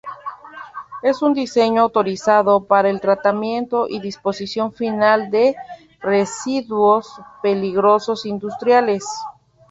Es 1.03 1.21
un 1.21 1.35
diseño 1.35 1.83
autorizado 1.83 2.63
para 2.65 2.89
el 2.89 2.99
tratamiento 2.99 3.85
y 3.87 3.99
disposición 3.99 4.73
final 4.73 5.29
de 5.29 5.55
residuos 5.99 7.07
peligrosos 7.43 8.25
industriales. 8.25 9.05